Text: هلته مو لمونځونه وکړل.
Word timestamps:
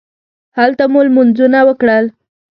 هلته 0.57 0.83
مو 0.91 0.99
لمونځونه 1.07 1.59
وکړل. 1.67 2.05